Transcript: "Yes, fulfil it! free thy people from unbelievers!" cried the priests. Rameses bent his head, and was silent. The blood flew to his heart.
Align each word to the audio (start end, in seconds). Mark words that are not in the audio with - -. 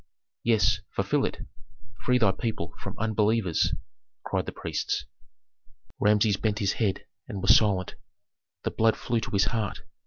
"Yes, 0.43 0.79
fulfil 0.95 1.25
it! 1.25 1.45
free 2.03 2.17
thy 2.17 2.31
people 2.31 2.73
from 2.79 2.97
unbelievers!" 2.97 3.71
cried 4.25 4.47
the 4.47 4.51
priests. 4.51 5.05
Rameses 5.99 6.37
bent 6.37 6.57
his 6.57 6.73
head, 6.81 7.05
and 7.27 7.39
was 7.39 7.55
silent. 7.55 7.93
The 8.63 8.71
blood 8.71 8.97
flew 8.97 9.19
to 9.19 9.29
his 9.29 9.43
heart. 9.53 9.81